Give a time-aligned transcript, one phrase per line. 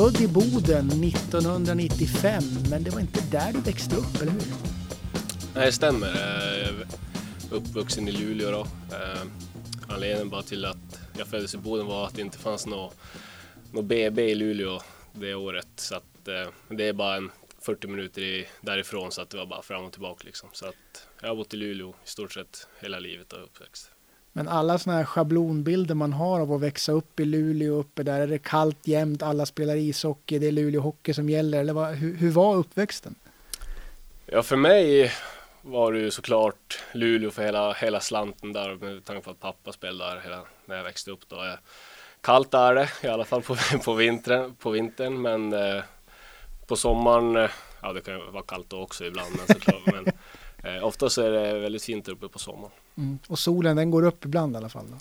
[0.00, 4.42] född i Boden 1995, men det var inte där du växte upp, eller hur?
[5.54, 6.06] Nej, det stämmer.
[6.06, 6.86] Jag är
[7.50, 8.60] uppvuxen i Luleå då.
[8.96, 9.22] Eh,
[9.88, 12.94] anledningen bara till att jag föddes i Boden var att det inte fanns något
[13.72, 14.80] BB i Luleå
[15.12, 15.68] det året.
[15.76, 19.62] Så att, eh, det är bara en 40 minuter därifrån så att det var bara
[19.62, 20.48] fram och tillbaka liksom.
[20.52, 23.90] Så att jag har bott i Luleå i stort sett hela livet och uppväxt.
[24.32, 28.20] Men alla sådana här schablonbilder man har av att växa upp i Luleå uppe där
[28.20, 31.60] är det kallt jämt, alla spelar ishockey, det är Luleå hockey som gäller.
[31.60, 33.14] Eller vad, hur, hur var uppväxten?
[34.26, 35.12] Ja, för mig
[35.62, 39.72] var det ju såklart Luleå för hela, hela slanten där med tanke på att pappa
[39.72, 41.28] spelade där hela, när jag växte upp.
[41.28, 41.36] Då.
[41.36, 41.54] Eh,
[42.20, 45.82] kallt är det i alla fall på, på, vintern, på vintern men eh,
[46.66, 47.50] på sommaren, eh,
[47.82, 49.86] ja det kan ju vara kallt då också ibland men såklart.
[49.86, 50.12] men
[50.64, 52.72] eh, oftast är det väldigt fint uppe på sommaren.
[52.96, 53.18] Mm.
[53.28, 54.86] Och solen den går upp ibland i alla fall?
[54.90, 54.96] Då.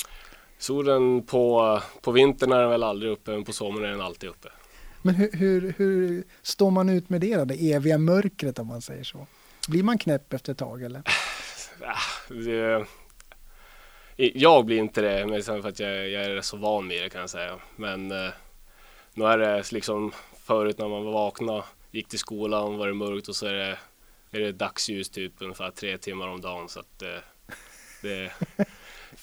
[0.58, 4.30] Solen på, på vintern är den väl aldrig uppe men på sommaren är den alltid
[4.30, 4.50] uppe.
[5.02, 7.46] Men hur, hur, hur står man ut med det då?
[7.46, 9.28] Det eviga mörkret om man säger så?
[9.68, 11.02] Blir man knäpp efter ett tag eller?
[11.82, 11.96] Ja,
[12.36, 12.86] det,
[14.16, 17.22] jag blir inte det, men för att jag, jag, är så van vid det kan
[17.22, 17.60] jag säga.
[17.76, 18.30] Men eh,
[19.14, 20.12] nu är det liksom
[20.44, 23.78] förut när man vaknade, gick till skolan, var det mörkt och så är det,
[24.32, 26.70] är det dagsljus typ ungefär tre timmar om dagen.
[26.70, 27.20] Så att eh,
[28.02, 28.32] det,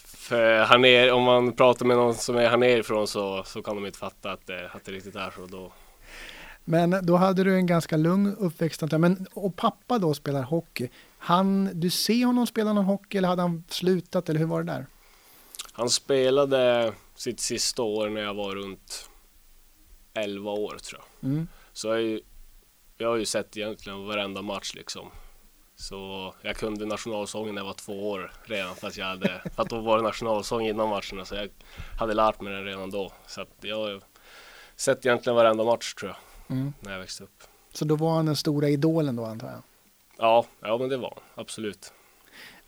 [0.04, 3.74] för här nere, om man pratar med någon som är här nerifrån så, så kan
[3.74, 5.46] de inte fatta att det, att det riktigt är så.
[5.46, 5.72] Då,
[6.64, 8.82] men då hade du en ganska lugn uppväxt.
[8.98, 10.88] Men, och pappa då spelar hockey.
[11.18, 14.72] Han, du ser honom spela någon hockey eller hade han slutat eller hur var det
[14.72, 14.86] där?
[15.72, 19.10] Han spelade sitt sista år när jag var runt
[20.14, 21.30] 11 år tror jag.
[21.30, 21.48] Mm.
[21.72, 22.20] Så jag,
[22.98, 25.10] jag har ju sett egentligen varenda match liksom.
[25.76, 29.62] Så jag kunde nationalsången när jag var två år redan för att jag hade, för
[29.62, 31.48] att då var det nationalsång innan matcherna så jag
[31.98, 33.12] hade lärt mig den redan då.
[33.26, 34.00] Så att jag har
[34.76, 36.72] sett egentligen varenda match tror jag mm.
[36.80, 37.42] när jag växte upp.
[37.72, 39.62] Så då var han den stora idolen då antar jag?
[40.18, 41.92] Ja, ja men det var han, absolut.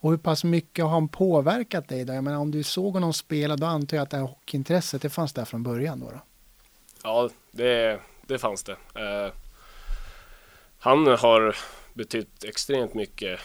[0.00, 2.12] Och hur pass mycket har han påverkat dig då?
[2.12, 5.10] Jag menar om du såg honom spela då antar jag att det här hockeyintresset det
[5.10, 6.10] fanns där från början då?
[6.10, 6.20] då?
[7.02, 8.72] Ja, det, det fanns det.
[8.72, 9.32] Eh,
[10.88, 11.56] han har
[11.94, 13.40] betytt extremt mycket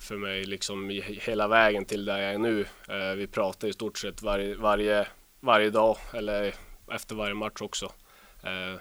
[0.00, 2.60] för mig liksom hela vägen till där jag är nu.
[2.88, 5.06] Eh, vi pratar i stort sett varje, varje,
[5.40, 6.54] varje dag eller
[6.92, 7.92] efter varje match också.
[8.42, 8.80] Eh,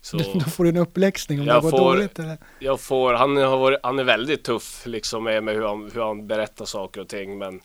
[0.00, 2.38] så Då får du en uppläxning om det går dåligt eller?
[2.58, 6.02] Jag får, han, har varit, han är väldigt tuff liksom med, med hur, han, hur
[6.02, 7.60] han berättar saker och ting men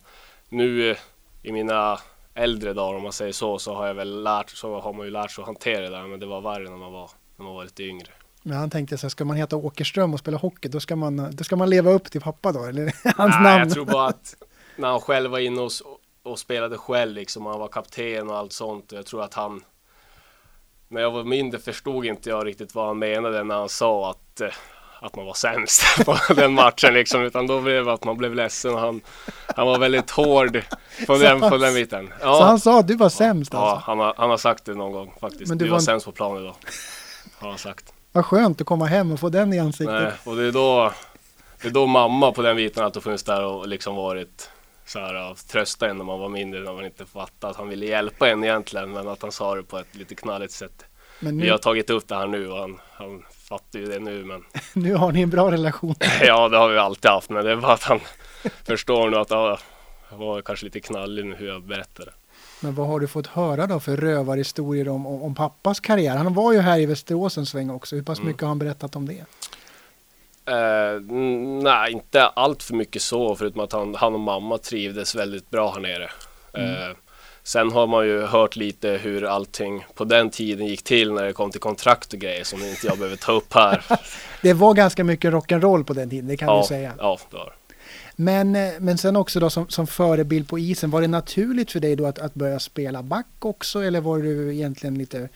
[0.48, 0.96] nu eh,
[1.42, 1.98] i mina
[2.34, 5.10] äldre dagar om man säger så så har jag väl lärt, så har man ju
[5.10, 7.54] lärt sig att hantera det där men det var värre när man var, när man
[7.54, 8.08] var lite yngre.
[8.42, 11.28] Men han tänkte så här, ska man heta Åkerström och spela hockey då ska man,
[11.32, 12.84] då ska man leva upp till pappa då eller
[13.16, 13.58] hans Nej, namn?
[13.58, 14.36] jag tror bara att
[14.76, 15.70] när han själv var inne och,
[16.22, 19.62] och spelade själv liksom, han var kapten och allt sånt och jag tror att han
[20.92, 24.40] när jag var mindre förstod inte jag riktigt vad han menade när han sa att,
[24.40, 24.48] eh,
[25.00, 28.34] att man var sämst på den matchen liksom, utan då blev det att man blev
[28.34, 29.00] ledsen och han,
[29.56, 30.62] han var väldigt hård
[31.06, 32.12] på den, på den biten.
[32.20, 32.38] Ja.
[32.38, 33.66] Så han sa att du var sämst alltså?
[33.66, 35.48] Ja, han har, han har sagt det någon gång faktiskt.
[35.48, 36.54] Men du, du var, var sämst på plan idag.
[37.38, 37.91] Har han sagt.
[38.12, 40.02] Vad skönt att komma hem och få den i ansiktet.
[40.02, 40.92] Nej, och det är då,
[41.62, 44.50] det är då mamma på den biten alltid funnits där och liksom varit
[44.86, 47.86] så här, trösta en när man var mindre när man inte fattade att han ville
[47.86, 50.84] hjälpa en egentligen men att han sa det på ett lite knalligt sätt.
[51.20, 51.44] Men nu...
[51.44, 54.44] Vi har tagit upp det här nu och han, han fattar ju det nu men
[54.72, 57.56] Nu har ni en bra relation Ja det har vi alltid haft men det är
[57.56, 58.00] bara att han
[58.64, 59.58] förstår nu att ja,
[60.10, 62.12] jag var kanske lite knallig nu hur jag berättade.
[62.60, 66.16] Men vad har du fått höra då för rövarhistorier om, om, om pappas karriär?
[66.16, 67.96] Han var ju här i Västerås en sväng också.
[67.96, 68.28] Hur pass mm.
[68.28, 69.24] mycket har han berättat om det?
[70.50, 71.00] Uh,
[71.62, 75.72] nej, inte allt för mycket så, förutom att han, han och mamma trivdes väldigt bra
[75.72, 76.10] här nere.
[76.54, 76.70] Mm.
[76.70, 76.96] Uh,
[77.42, 81.32] sen har man ju hört lite hur allting på den tiden gick till när det
[81.32, 83.84] kom till kontrakt och grejer som inte jag behöver ta upp här.
[84.42, 86.92] det var ganska mycket rock'n'roll på den tiden, det kan ja, du säga.
[86.98, 87.54] Ja, det var
[88.24, 91.80] men, eh, men sen också då som, som förebild på isen, var det naturligt för
[91.80, 95.28] dig då att, att börja spela back också eller var du egentligen lite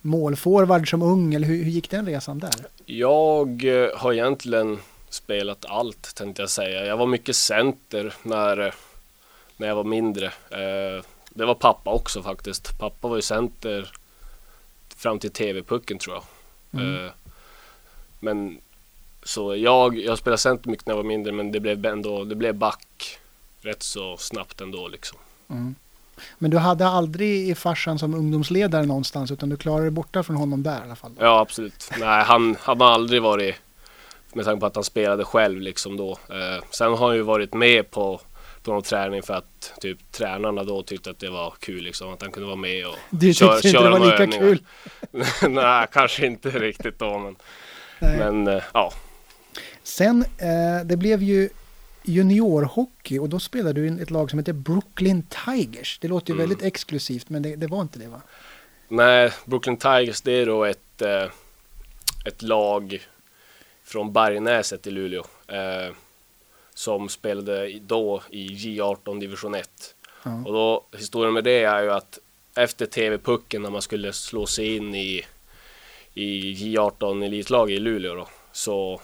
[0.00, 2.54] målforward som ung eller hur, hur gick den resan där?
[2.86, 6.86] Jag eh, har egentligen spelat allt tänkte jag säga.
[6.86, 8.74] Jag var mycket center när,
[9.56, 10.26] när jag var mindre.
[10.50, 12.78] Eh, det var pappa också faktiskt.
[12.78, 13.92] Pappa var ju center
[14.96, 16.24] fram till TV-pucken tror jag.
[16.82, 17.10] Mm.
[18.20, 18.58] Men
[19.24, 22.34] så jag, jag spelade center mycket när jag var mindre men det blev ändå, det
[22.34, 23.18] blev back
[23.60, 25.18] rätt så snabbt ändå liksom.
[25.50, 25.74] Mm.
[26.38, 30.36] Men du hade aldrig i farsan som ungdomsledare någonstans utan du klarade dig borta från
[30.36, 31.12] honom där i alla fall?
[31.18, 31.90] Ja absolut.
[31.98, 33.54] Nej han har aldrig varit
[34.34, 36.10] med tanke på att han spelade själv liksom då.
[36.10, 38.20] Eh, sen har han ju varit med på,
[38.62, 42.22] på någon träning för att typ tränarna då tyckte att det var kul liksom att
[42.22, 44.38] han kunde vara med och Du tyckte inte det var lika övningar.
[44.38, 44.62] kul?
[45.50, 47.36] Nej, kanske inte riktigt då men,
[47.98, 48.18] Nej.
[48.18, 48.92] men eh, ja.
[49.84, 51.48] Sen, eh, det blev ju
[52.02, 55.98] juniorhockey och då spelade du i ett lag som heter Brooklyn Tigers.
[56.00, 56.48] Det låter ju Mm.
[56.48, 58.20] väldigt exklusivt men det, det var inte det va?
[58.88, 61.24] Nej, Brooklyn Tigers det är då ett, eh,
[62.26, 63.06] ett lag
[63.84, 65.24] från Bergnäset i Luleå.
[65.48, 65.94] Eh,
[66.74, 69.94] som spelade då i J18 division 1.
[70.22, 70.42] Ja.
[70.46, 72.18] Och då, historien med det är ju att
[72.56, 75.24] efter TV-pucken när man skulle slå sig in i,
[76.14, 79.00] i J18 elitlag i Luleå då, så,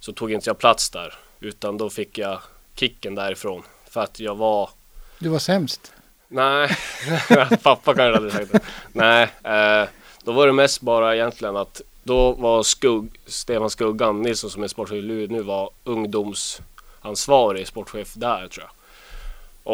[0.00, 1.14] så tog inte jag plats där.
[1.40, 2.40] Utan då fick jag
[2.74, 3.62] kicken därifrån.
[3.90, 4.70] För att jag var
[5.18, 5.92] Du var sämst.
[6.28, 6.76] Nej,
[7.62, 8.60] pappa kanske hade sagt det.
[8.92, 9.88] Nej, eh,
[10.24, 14.68] då var det mest bara egentligen att då var Skugg, Stefan Skuggan Nilsson som är
[14.68, 18.70] sportchef i nu var ungdomsansvarig sportchef där tror jag.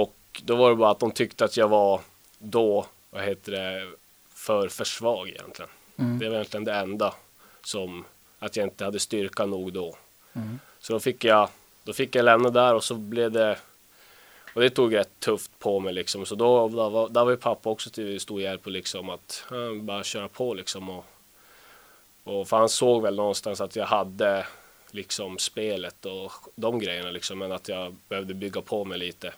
[0.00, 2.00] Och då var det bara att de tyckte att jag var
[2.38, 3.92] då, vad heter det,
[4.34, 5.70] för för svag egentligen.
[5.98, 6.18] Mm.
[6.18, 7.14] Det var egentligen det enda
[7.64, 8.04] som,
[8.38, 9.96] att jag inte hade styrka nog då.
[10.34, 10.58] Mm.
[10.80, 11.48] Så då fick jag,
[11.82, 13.58] då fick jag lämna där och så blev det
[14.54, 16.26] och det tog rätt tufft på mig liksom.
[16.26, 19.44] Så då, då var, där var ju pappa också till stor hjälp och liksom att
[19.82, 20.90] bara köra på liksom.
[20.90, 21.04] Och,
[22.24, 24.46] och för han såg väl någonstans att jag hade
[24.90, 27.38] liksom spelet och de grejerna liksom.
[27.38, 29.32] Men att jag behövde bygga på mig lite.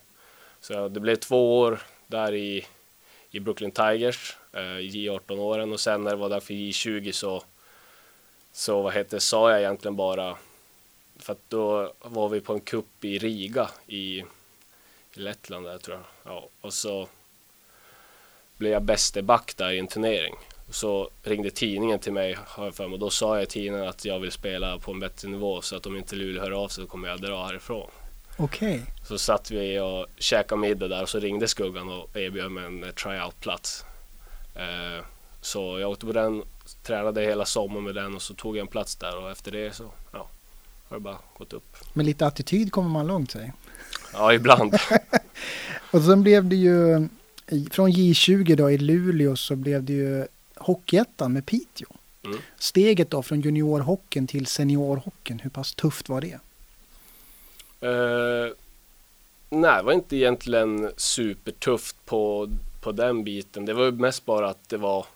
[0.61, 2.67] Så det blev två år där i,
[3.31, 7.43] i Brooklyn Tigers, eh, J18 åren och sen när det var där för J20 så
[8.53, 10.37] så vad heter sa jag egentligen bara
[11.19, 14.25] för att då var vi på en kupp i Riga i, i
[15.13, 16.33] Lettland där tror jag.
[16.33, 17.09] Ja, och så
[18.57, 20.35] blev jag bäste back där i en turnering.
[20.71, 23.89] Så ringde tidningen till mig har jag för mig och då sa jag i tidningen
[23.89, 26.69] att jag vill spela på en bättre nivå så att om inte Luleå hör av
[26.69, 27.91] sig så kommer jag dra härifrån.
[28.39, 28.83] Okej.
[29.09, 32.93] Så satt vi och käkade middag där och så ringde Skuggan och erbjöd mig en
[32.93, 33.85] tryout-plats.
[34.55, 35.05] Eh,
[35.41, 36.43] så jag åkte på den,
[36.83, 39.73] tränade hela sommaren med den och så tog jag en plats där och efter det
[39.73, 40.29] så ja,
[40.89, 41.77] har det bara gått upp.
[41.93, 43.53] Med lite attityd kommer man långt säg.
[44.13, 44.75] Ja, ibland.
[45.91, 47.09] Och sen blev det ju
[47.71, 51.89] från J20 då i Luleå så blev det ju Hockeyettan med Piteå.
[52.25, 52.39] Mm.
[52.59, 56.39] Steget då från juniorhockeyn till seniorhockeyn, hur pass tufft var det?
[57.81, 58.53] Eh,
[59.51, 62.51] nej, det var inte egentligen supertufft på,
[62.81, 63.67] på den biten.
[63.67, 65.07] Det var mest bara att det var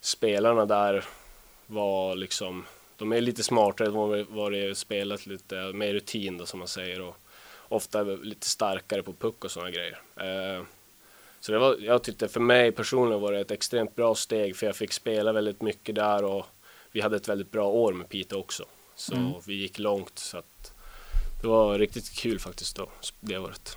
[0.00, 1.04] spelarna där
[1.66, 2.64] var liksom,
[2.98, 7.00] de är lite smartare, de har varit spelat lite mer rutin då som man säger
[7.00, 7.16] och
[7.68, 10.00] ofta lite starkare på puck och sådana grejer.
[10.16, 10.64] Eh,
[11.40, 14.66] så det var, jag tyckte för mig personligen var det ett extremt bra steg för
[14.66, 16.46] jag fick spela väldigt mycket där och
[16.92, 18.64] vi hade ett väldigt bra år med Piteå också.
[18.96, 19.32] Så Mm.
[19.46, 20.72] vi gick långt så att
[21.42, 22.88] det var riktigt kul faktiskt då,
[23.20, 23.76] det året.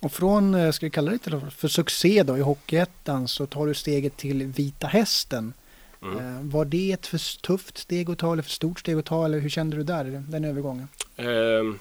[0.00, 3.66] Och från, eh, ska vi kalla det till för succé då i Hockeyettan så tar
[3.66, 5.52] du steget till Vita Hästen.
[6.02, 6.18] Mm.
[6.18, 9.24] Eh, Var det ett för tufft steg att ta eller för stort steg att ta
[9.24, 10.88] eller hur kände du där, den övergången?
[11.16, 11.78] Ehm,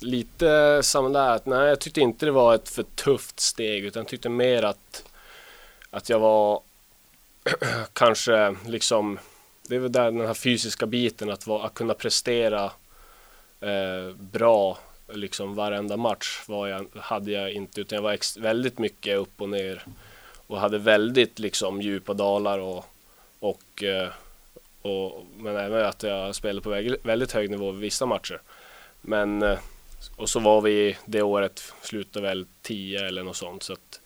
[0.00, 4.04] lite samma där, att nej jag tyckte inte det var ett för tufft steg utan
[4.04, 5.04] tyckte mer att,
[5.90, 6.60] att jag var
[7.92, 9.18] kanske liksom,
[9.68, 12.64] det är väl där den här fysiska biten att, vara, att kunna prestera
[13.60, 14.78] eh, bra
[15.12, 19.48] liksom varenda match var jag, hade jag inte utan jag var väldigt mycket upp och
[19.48, 19.84] ner
[20.46, 22.84] och hade väldigt liksom djupa dalar och,
[23.38, 24.08] och, eh,
[24.82, 28.40] och men även att jag spelade på väldigt hög nivå vissa matcher.
[29.00, 29.58] Men eh,
[30.16, 34.00] och så var vi det året slutade väl 10 eller något sånt så att,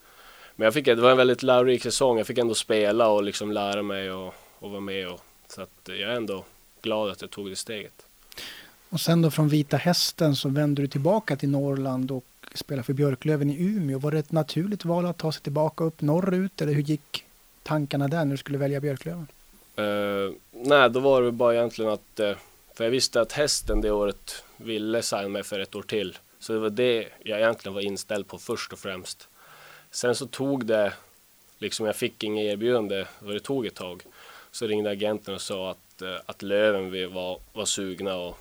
[0.57, 2.19] men jag fick, det var en väldigt lärorik säsong.
[2.19, 5.81] Jag fick ändå spela och liksom lära mig och, och vara med och så att
[5.85, 6.45] jag är ändå
[6.83, 8.07] glad att jag tog det steget.
[8.89, 12.25] Och sen då från Vita Hästen så vände du tillbaka till Norrland och
[12.59, 13.99] spela för Björklöven i Umeå.
[13.99, 17.25] Var det ett naturligt val att ta sig tillbaka upp norrut eller hur gick
[17.63, 19.27] tankarna där när du skulle välja Björklöven?
[19.79, 22.37] Uh, nej, då var det bara egentligen att, eh,
[22.75, 26.19] för jag visste att hästen det året ville signa mig för ett år till.
[26.39, 29.29] Så det var det jag egentligen var inställd på först och främst.
[29.91, 30.93] Sen så tog det,
[31.59, 34.03] liksom jag fick inget erbjudande och det tog ett tag.
[34.51, 38.39] Så ringde agenten och sa att, eh, att Löven vi var, var sugna och,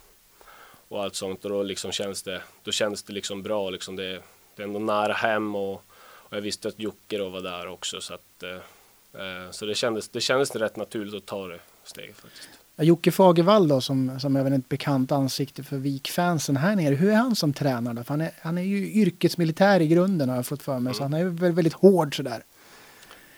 [0.89, 1.45] och allt sånt.
[1.45, 3.69] Och då liksom kändes det, då kändes det liksom bra.
[3.69, 4.21] Liksom det,
[4.55, 5.73] det är ändå nära hem och,
[6.03, 8.01] och jag visste att Jocke då var där också.
[8.01, 12.15] Så, att, eh, eh, så det, kändes, det kändes rätt naturligt att ta det steget
[12.15, 12.49] faktiskt.
[12.77, 16.95] Jocke Fagervall då som, som även ett bekant ansikte för Vikfansen här nere.
[16.95, 17.93] Hur är han som tränare?
[17.93, 18.03] då?
[18.03, 20.93] För han, är, han är ju yrkesmilitär i grunden har jag fått för mig.
[20.93, 22.43] Så han är ju väldigt, hård sådär.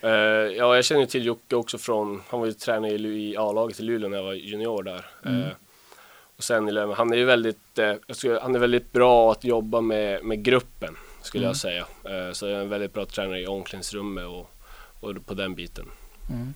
[0.01, 3.79] Eh, ja, jag känner till Jocke också från, han var ju tränare i, i A-laget
[3.79, 5.05] i Luleå när jag var junior där.
[5.25, 5.41] Mm.
[5.41, 5.47] Eh,
[6.37, 7.93] Och sen han är ju väldigt, eh,
[8.41, 11.49] han är väldigt bra att jobba med, med gruppen skulle Mm.
[11.49, 11.85] jag säga.
[12.03, 14.51] Eh, så jag är en väldigt bra tränare i omklädningsrummet och,
[14.99, 15.85] och på den biten.
[16.29, 16.53] Mm.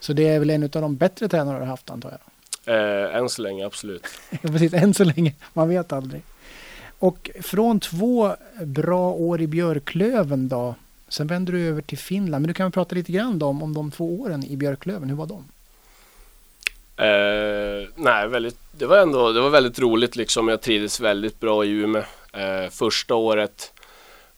[0.00, 2.20] Så det är väl en av de bättre tränare du har haft antar jag?
[2.76, 4.06] Eh, än så länge, absolut.
[4.42, 5.34] Precis, än så länge.
[5.52, 6.22] Man vet aldrig.
[6.98, 10.74] Och från två bra år i Björklöven då,
[11.08, 12.42] sen vänder du över till Finland.
[12.42, 15.08] Men du kan prata lite grann då om de två åren i Björklöven.
[15.08, 15.44] Hur var de?
[16.98, 20.48] Eh, nej, väldigt, det var ändå det var väldigt roligt liksom.
[20.48, 22.02] Jag trivdes väldigt bra i Umeå.
[22.32, 23.72] Eh, första året,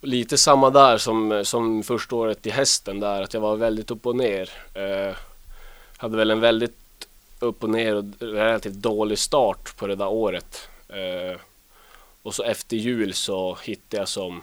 [0.00, 4.06] lite samma där som, som första året i hästen där, att jag var väldigt upp
[4.06, 4.50] och ner.
[4.74, 5.16] Eh,
[5.96, 10.68] hade väl en väldigt upp och ner och relativt dålig start på det där året.
[10.88, 11.40] Eh,
[12.22, 14.42] och så efter jul så hittade jag som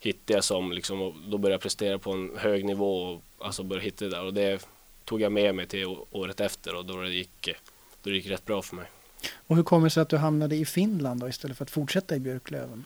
[0.00, 3.84] hittade jag som liksom, då började jag prestera på en hög nivå och alltså började
[3.84, 4.66] hitta det där och det
[5.06, 7.48] tog jag med mig till året efter och då det gick,
[8.02, 8.86] då det gick rätt bra för mig.
[9.46, 12.16] Och hur kommer det sig att du hamnade i Finland då istället för att fortsätta
[12.16, 12.84] i Björklöven?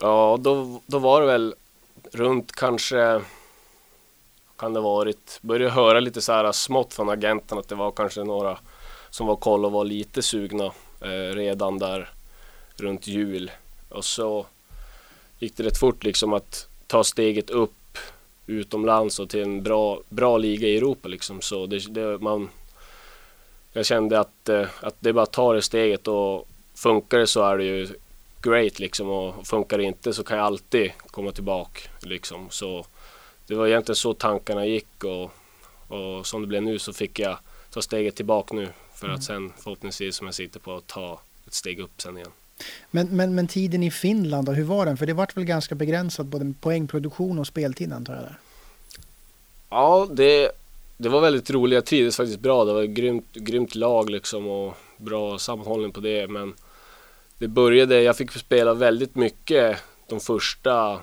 [0.00, 1.54] Ja, då, då var det väl
[2.12, 3.22] runt kanske,
[4.56, 8.24] kan det varit, började höra lite så här smått från agenten att det var kanske
[8.24, 8.58] några
[9.10, 10.64] som var koll och var lite sugna
[11.00, 12.10] eh, redan där
[12.76, 13.50] runt jul.
[13.88, 14.46] Och så
[15.38, 17.72] gick det rätt fort liksom att ta steget upp
[18.48, 21.40] utomlands och till en bra, bra liga i Europa liksom.
[21.40, 22.48] Så det, det, man,
[23.72, 27.42] jag kände att, eh, att det bara att ta det steget och funkar det så
[27.42, 27.88] är det ju
[28.42, 32.50] great liksom och funkar det inte så kan jag alltid komma tillbaka liksom.
[32.50, 32.86] Så
[33.46, 35.30] det var egentligen så tankarna gick och,
[35.88, 37.38] och som det blev nu så fick jag
[37.70, 39.18] ta steget tillbaka nu för Mm.
[39.18, 42.30] att sen förhoppningsvis som jag sitter på att ta ett steg upp sen igen.
[42.90, 44.96] Men, men, men tiden i Finland då, hur var den?
[44.96, 48.38] För det vart väl ganska begränsat både med poängproduktion och speltid antar jag där.
[49.70, 50.50] Ja, det,
[50.96, 51.74] det var väldigt roligt.
[51.74, 52.64] Jag trivdes faktiskt bra.
[52.64, 56.28] Det var ett grymt, grymt lag liksom och bra sammanhållning på det.
[56.28, 56.54] Men
[57.38, 61.00] det började, jag fick spela väldigt mycket de första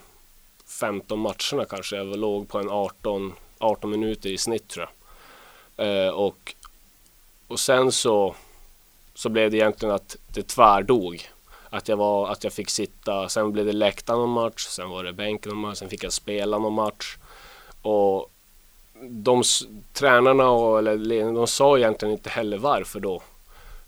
[0.80, 1.96] 15 matcherna kanske.
[1.96, 4.96] Jag låg på en 18, 18 minuter i snitt tror jag.
[5.78, 6.56] Eh, och,
[7.48, 8.36] och sen så,
[9.14, 11.30] så blev det egentligen att det tvärdog.
[11.76, 15.04] Att jag, var, att jag fick sitta, sen blev det läktaren någon match, sen var
[15.04, 17.18] det bänken någon match, sen fick jag spela någon match.
[17.82, 18.32] Och
[19.10, 19.44] de
[19.94, 23.22] tränarna och eller, ledningen, de sa egentligen inte heller varför då.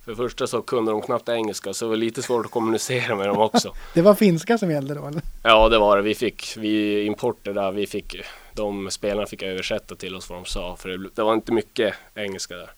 [0.06, 3.16] För det första så kunde de knappt engelska så det var lite svårt att kommunicera
[3.16, 3.74] med dem också.
[3.94, 5.22] Det var finska som gällde då eller?
[5.44, 6.04] Ja det var det.
[6.04, 8.16] Vi fick, vi importer där, vi fick,
[8.54, 10.76] de spelarna fick översätta till oss vad de sa.
[10.76, 12.70] För det, det var inte mycket engelska där.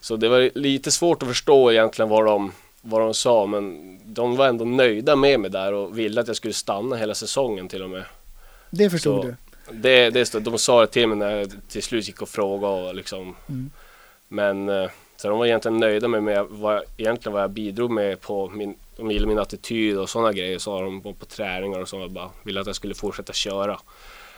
[0.00, 3.46] Så det var lite svårt att förstå egentligen vad de, vad de sa.
[3.46, 7.14] Men de var ändå nöjda med mig där och ville att jag skulle stanna hela
[7.14, 8.04] säsongen till och med.
[8.70, 9.34] Det förstod Så- du?
[9.72, 12.88] Det, det, stod- de sa det till mig när jag till slut gick och frågade
[12.88, 13.36] och liksom.
[13.48, 13.70] Mm.
[14.28, 18.20] Men eh, så de var egentligen nöjda med mig, vad, egentligen vad jag bidrog med
[18.20, 20.58] på min, de gillade min attityd och sådana grejer.
[20.58, 23.80] Så de på, på träningar och så och bara ville att jag skulle fortsätta köra.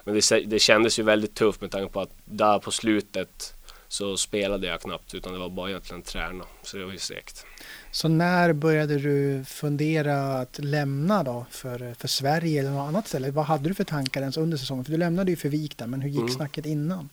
[0.05, 3.55] Men det, det kändes ju väldigt tufft med tanke på att där på slutet
[3.89, 6.45] så spelade jag knappt utan det var bara egentligen träna.
[6.63, 7.47] Så det var ju segt.
[7.93, 13.31] Så när började du fundera att lämna då för, för Sverige eller något annat ställe?
[13.31, 14.85] Vad hade du för tankar ens under säsongen?
[14.85, 16.33] För du lämnade ju för Vik där, men hur gick Mm.
[16.35, 17.09] snacket innan?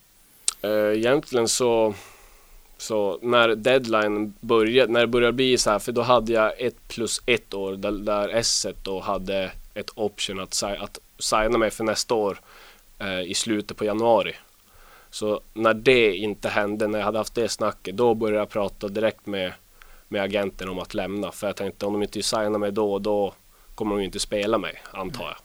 [0.62, 1.94] Eh, egentligen så,
[2.78, 6.88] så när deadline började, när det började bli så här, för då hade jag ett
[6.88, 11.84] plus ett år där, där S då hade ett option att, att signa mig för
[11.84, 12.40] nästa år
[13.00, 14.36] eh, i slutet på januari.
[15.10, 18.88] Så när det inte hände, när jag hade haft det snacket, då började jag prata
[18.88, 19.54] direkt med,
[20.08, 21.32] med agenten om att lämna.
[21.32, 23.34] För jag tänkte om de inte signar mig då, då
[23.76, 25.36] kommer de inte spela mig, antar jag.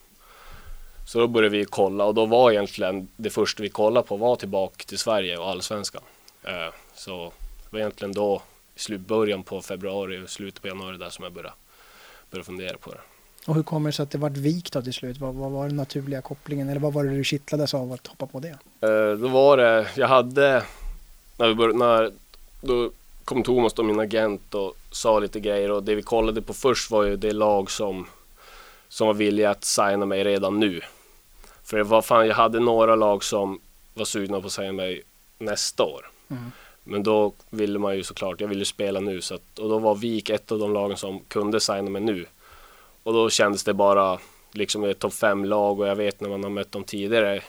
[1.07, 4.37] Så då började vi kolla och då var egentligen det första vi kollade på var
[4.37, 6.03] tillbaka till Sverige och allsvenskan.
[6.45, 8.43] Eh, Så det var egentligen då
[8.89, 11.55] i början på februari och slutet på januari där som jag började,
[12.31, 12.99] började fundera på det.
[13.47, 15.19] Och hur kommer det sig att det vart Vik då till slut?
[15.19, 16.69] Vad, vad var den naturliga kopplingen?
[16.69, 18.59] Eller vad var det du kittlades av att hoppa på det?
[18.81, 20.63] Eh, Då var det, jag hade,
[21.37, 22.11] när vi började, när,
[22.61, 22.91] då
[23.25, 26.91] kom Thomas då min agent och sa lite grejer och det vi kollade på först
[26.91, 28.07] var ju det lag som,
[28.89, 30.81] som var villiga att signa mig redan nu.
[31.65, 33.61] För det var fan, jag hade några lag som
[33.95, 35.03] var sugna på att signa mig
[35.39, 36.11] nästa år.
[36.31, 36.51] Mm.
[36.85, 39.95] Men då ville man ju såklart, jag ville spela nu så att, och då var
[39.95, 42.27] Vik ett av de lagen som kunde signa mig nu.
[43.03, 44.19] Och då kändes det bara
[44.53, 47.41] liksom ett topp 5-lag och jag vet när man har mött dem tidigare,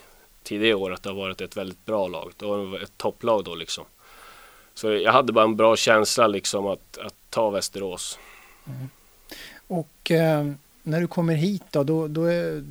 [0.44, 2.32] tidigare år att det har varit ett väldigt bra lag.
[2.38, 3.86] Det var ett topplag då liksom.
[4.74, 8.20] Så jag hade bara en bra känsla liksom att, att ta Västerås.
[9.68, 10.52] Och eh,
[10.84, 12.64] när du kommer hit då, då, då är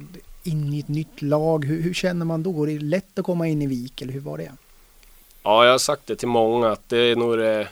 [0.42, 1.64] in i ett nytt lag.
[1.64, 2.62] Hur, hur känner man då?
[2.62, 4.52] Är det lätt att komma in i Vik eller hur var det?
[5.42, 7.68] Ja, jag har sagt det till många att det är nog det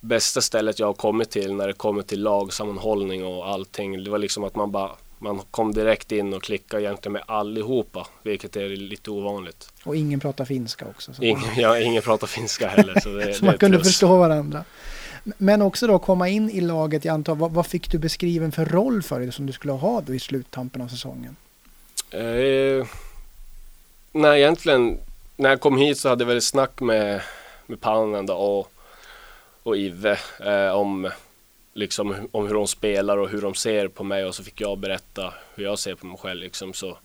[0.00, 4.04] bästa stället jag har kommit till när det kommer till lagsammanhållning och allting.
[4.04, 8.06] Det var liksom att man bara man kom direkt in och klickade egentligen med allihopa,
[8.22, 9.72] vilket är lite ovanligt.
[9.84, 11.14] Och ingen pratar finska också.
[11.14, 13.00] Så ingen, ja, ingen pratar finska heller.
[13.00, 13.88] Så, det, så man kunde plus.
[13.88, 14.64] förstå varandra.
[15.24, 18.64] Men också då komma in i laget, jag antar, vad, vad, fick du beskriven för
[18.64, 21.36] roll för dig som du skulle ha då i sluttampen av säsongen?
[22.10, 22.86] Eh,
[24.12, 24.98] nej, egentligen
[25.36, 27.22] när jag kom hit så hade jag väl snack med,
[27.66, 28.72] med Pannen då och,
[29.62, 31.10] och Ive eh, om,
[31.78, 34.78] liksom, om hur de spelar och hur de ser på mig och så fick jag
[34.78, 36.40] berätta hur jag ser på mig själv.
[36.40, 36.98] Liksom, så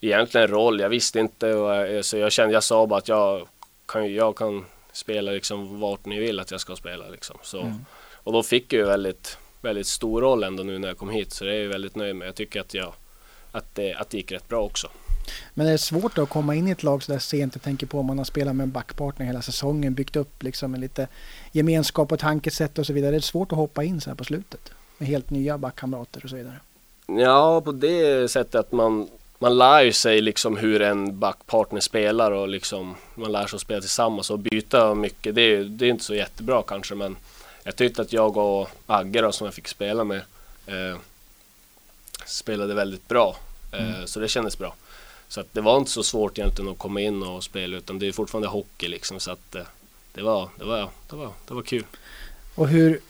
[0.00, 3.48] egentligen roll, jag visste inte och, så jag kände, jag sa bara att jag
[3.86, 7.38] kan, jag kan spela liksom vart ni vill att jag ska spela liksom.
[7.42, 7.84] Så, mm.
[8.14, 11.32] Och då fick jag ju väldigt, väldigt stor roll ändå nu när jag kom hit
[11.32, 12.28] så det är jag väldigt nöjd med.
[12.28, 12.92] Jag tycker att, jag,
[13.52, 14.88] att, det, att det gick rätt bra också.
[15.54, 17.86] Men det är svårt att komma in i ett lag så där sent och tänka
[17.86, 21.08] på om man har spelat med en backpartner hela säsongen, byggt upp liksom en lite
[21.52, 23.10] gemenskap och tankesätt och så vidare.
[23.10, 26.30] Det är svårt att hoppa in så här på slutet med helt nya backkamrater och
[26.30, 26.60] så vidare.
[27.06, 32.48] Ja, på det sättet att man, man lär sig liksom hur en backpartner spelar och
[32.48, 35.34] liksom man lär sig att spela tillsammans och byta mycket.
[35.34, 37.16] Det är, det är inte så jättebra kanske men
[37.66, 40.20] jag tyckte att jag och Agge då, som jag fick spela med
[40.66, 40.96] eh,
[42.26, 43.36] spelade väldigt bra.
[43.72, 44.06] Eh, mm.
[44.06, 44.74] Så det kändes bra.
[45.28, 48.06] Så att det var inte så svårt egentligen att komma in och spela utan det
[48.06, 49.62] är fortfarande hockey liksom så att eh,
[50.14, 51.84] det var, det var, det var, det var kul.
[52.54, 53.00] Och hur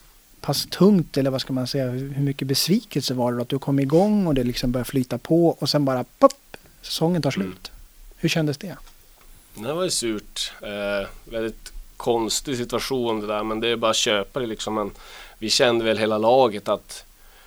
[0.40, 3.58] pass tungt eller vad ska man säga, hur mycket besvikelse var det då att du
[3.58, 7.46] kom igång och det liksom började flyta på och sen bara pop, säsongen tar slut.
[7.46, 7.58] Mm.
[8.16, 8.76] Hur kändes det?
[9.54, 10.52] Det var ju surt.
[10.62, 14.74] Eh, väldigt konstig situation det där men det är bara att köpa det liksom.
[14.74, 14.90] Men
[15.38, 17.04] vi kände väl hela laget att,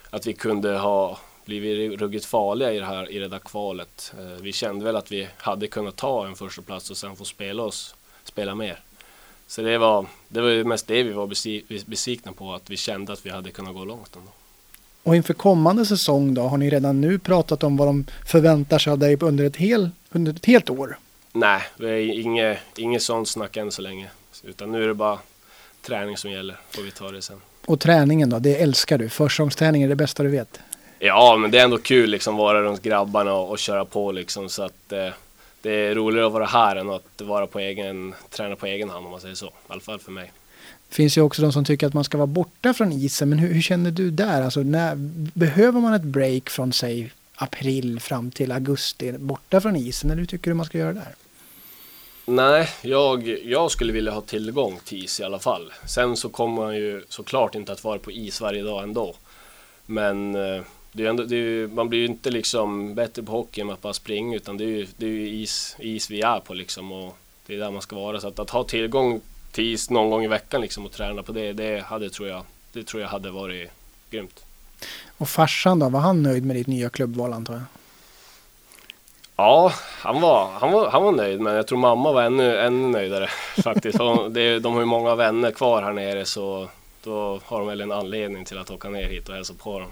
[0.09, 4.13] att vi kunde ha blivit ruggigt farliga i det här i det där kvalet.
[4.19, 7.25] Eh, vi kände väl att vi hade kunnat ta en första plats och sen få
[7.25, 8.79] spela oss, spela mer.
[9.47, 11.27] Så det var, det var mest det vi var
[11.89, 14.31] besvikna på, att vi kände att vi hade kunnat gå långt ändå.
[15.03, 18.91] Och inför kommande säsong då, har ni redan nu pratat om vad de förväntar sig
[18.91, 20.97] av dig under ett, hel, under ett helt år?
[21.33, 24.09] Nej, det är inget, inget sånt snack än så länge.
[24.43, 25.19] Utan nu är det bara
[25.81, 27.41] träning som gäller, får vi ta det sen.
[27.65, 29.09] Och träningen då, det älskar du?
[29.09, 30.59] Försäsongsträning är det bästa du vet?
[30.99, 34.49] Ja, men det är ändå kul liksom vara runt grabbarna och, och köra på liksom
[34.49, 35.09] så att eh,
[35.61, 39.05] det är roligare att vara här än att vara på egen, träna på egen hand
[39.05, 39.45] om man säger så.
[39.45, 40.31] I alla fall för mig.
[40.89, 43.39] Det finns ju också de som tycker att man ska vara borta från isen, men
[43.39, 44.41] hur, hur känner du där?
[44.41, 44.95] Alltså, när,
[45.33, 50.27] behöver man ett break från säg april fram till augusti borta från isen, eller hur
[50.27, 51.15] tycker du man ska göra där?
[52.25, 55.71] Nej, jag, jag skulle vilja ha tillgång till is i alla fall.
[55.85, 59.15] Sen så kommer man ju såklart inte att vara på is varje dag ändå.
[59.85, 63.63] Men eh, det är ändå, det är, man blir ju inte liksom bättre på hockey
[63.63, 66.39] med att bara springa utan det är ju, det är ju is, is vi är
[66.39, 68.19] på liksom och det är där man ska vara.
[68.19, 69.21] Så att, att ha tillgång
[69.51, 72.43] till is någon gång i veckan liksom och träna på det, det hade tror jag,
[72.73, 73.69] det tror jag hade varit
[74.09, 74.45] grymt.
[75.17, 77.63] Och farsan då, var han nöjd med ditt nya klubbval antar jag?
[79.35, 82.87] Ja, han var, han, var, han var nöjd men jag tror mamma var ännu, ännu
[82.87, 83.27] nöjdare
[83.63, 83.97] faktiskt.
[83.97, 86.69] de, de har ju många vänner kvar här nere så
[87.03, 89.89] då har de väl en anledning till att åka ner hit och hälsa på dem.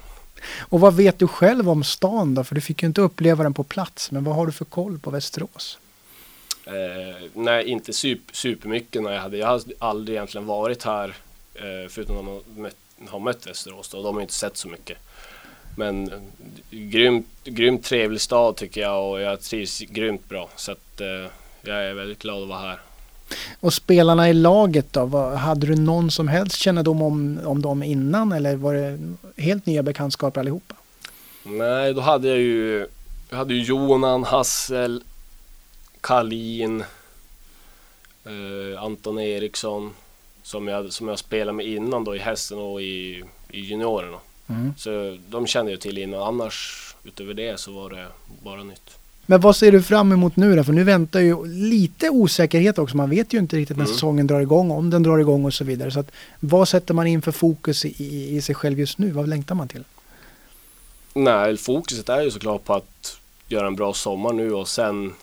[0.58, 2.44] Och vad vet du själv om stan då?
[2.44, 4.10] För du fick ju inte uppleva den på plats.
[4.10, 5.78] Men vad har du för koll på Västerås?
[6.66, 9.02] Eh, nej, inte super, supermycket.
[9.02, 11.14] När jag, hade, jag har aldrig egentligen varit här
[11.54, 12.76] eh, förutom att man mött,
[13.08, 13.88] har mött Västerås.
[13.88, 14.02] Då.
[14.02, 14.98] De har inte sett så mycket.
[15.76, 16.18] Men eh,
[16.70, 20.50] grymt, grymt trevlig stad tycker jag och jag trivs grymt bra.
[20.56, 21.26] Så att, eh,
[21.62, 22.80] jag är väldigt glad att vara här.
[23.60, 25.06] Och spelarna i laget då?
[25.34, 28.98] hade du någon som helst kännedom om, om dem innan eller var det
[29.42, 30.74] helt nya bekantskaper allihopa?
[31.42, 32.86] Nej, då hade jag ju,
[33.30, 35.02] jag hade ju Jonan, Hassel,
[36.00, 36.84] Kalin,
[38.24, 39.94] eh, Anton Eriksson
[40.42, 44.18] som jag, som jag spelade med innan då i hästen och i, i juniorerna.
[44.46, 44.74] Mm.
[44.76, 46.22] Så de kände jag till innan.
[46.22, 48.06] Annars utöver det så var det
[48.42, 48.98] bara nytt.
[49.30, 50.64] Men vad ser du fram emot nu då?
[50.64, 52.96] För nu väntar ju lite osäkerhet också.
[52.96, 53.94] Man vet ju inte riktigt när mm.
[53.94, 55.90] säsongen drar igång, om den drar igång och så vidare.
[55.90, 56.10] Så att,
[56.40, 59.10] vad sätter man in för fokus i, i sig själv just nu?
[59.10, 59.84] Vad längtar man till?
[61.14, 65.14] Nej, fokuset är ju såklart på att göra en bra sommar nu och sen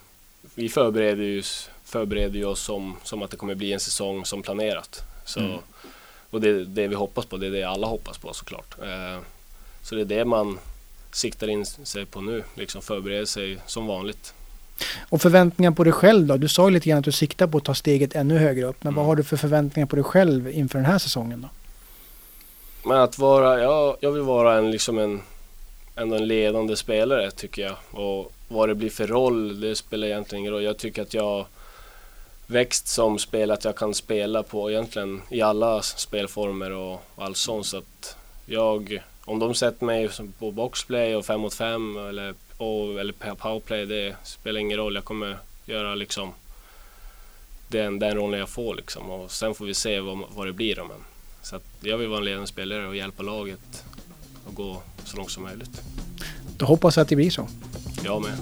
[0.56, 1.44] vi förbereder ju
[1.84, 5.02] förbereder oss som, som att det kommer bli en säsong som planerat.
[5.26, 5.60] Så, mm.
[6.30, 8.76] Och det är det vi hoppas på, det är det alla hoppas på såklart.
[8.82, 9.20] Eh,
[9.82, 10.60] så det är det man
[11.16, 14.34] siktar in sig på nu, liksom förbereder sig som vanligt.
[15.10, 16.38] Och förväntningar på dig själv då?
[16.38, 18.84] Du sa ju lite grann att du siktar på att ta steget ännu högre upp.
[18.84, 18.98] Men mm.
[18.98, 21.50] vad har du för förväntningar på dig själv inför den här säsongen då?
[22.90, 25.22] Men att vara, ja, jag vill vara en, liksom en,
[25.96, 27.76] ändå en ledande spelare tycker jag.
[27.92, 30.64] Och vad det blir för roll, det spelar egentligen ingen roll.
[30.64, 31.46] Jag tycker att jag
[32.48, 37.66] växt som spel att jag kan spela på egentligen i alla spelformer och allt sånt.
[37.66, 40.10] Så att jag, om de sätter mig
[40.40, 44.96] på boxplay och 5 mot 5 eller, och, eller powerplay, det spelar ingen roll.
[44.96, 46.34] Jag kommer göra liksom
[47.68, 49.10] den, den rollen jag får liksom.
[49.10, 50.76] Och sen får vi se vad, vad det blir.
[50.76, 51.04] Men.
[51.42, 53.84] Så jag vill vara en ledande spelare och hjälpa laget
[54.48, 55.82] att gå så långt som möjligt.
[56.58, 57.48] Då hoppas jag att det blir så.
[58.04, 58.38] Jag med.